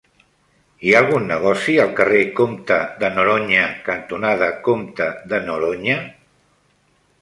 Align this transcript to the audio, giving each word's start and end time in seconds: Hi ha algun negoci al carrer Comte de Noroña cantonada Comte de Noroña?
Hi 0.87 0.93
ha 0.95 1.01
algun 1.03 1.27
negoci 1.31 1.75
al 1.83 1.93
carrer 2.01 2.23
Comte 2.41 2.79
de 3.05 3.13
Noroña 3.19 3.69
cantonada 3.91 4.51
Comte 4.71 5.15
de 5.31 5.45
Noroña? 5.49 6.01